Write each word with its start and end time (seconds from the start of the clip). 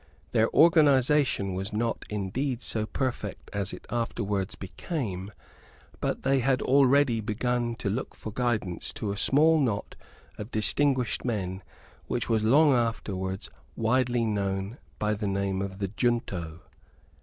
Their 0.31 0.49
organization 0.49 1.53
was 1.53 1.71
not 1.71 2.05
indeed 2.09 2.63
so 2.63 2.87
perfect 2.87 3.51
as 3.53 3.71
it 3.71 3.85
afterwards 3.91 4.55
became; 4.55 5.31
but 5.99 6.23
they 6.23 6.39
had 6.39 6.59
already 6.63 7.21
begun 7.21 7.75
to 7.75 7.87
look 7.87 8.15
for 8.15 8.33
guidance 8.33 8.91
to 8.93 9.11
a 9.11 9.15
small 9.15 9.59
knot 9.59 9.95
of 10.39 10.49
distinguished 10.49 11.23
men, 11.23 11.61
which 12.07 12.27
was 12.27 12.43
long 12.43 12.73
afterwards 12.73 13.47
widely 13.75 14.25
known 14.25 14.79
by 14.97 15.13
the 15.13 15.27
name 15.27 15.61
of 15.61 15.77
the 15.77 15.89
junto. 15.89 16.61